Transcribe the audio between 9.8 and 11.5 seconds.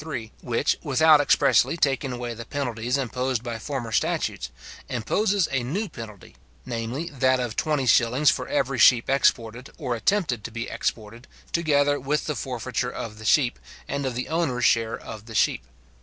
attempted to be exported,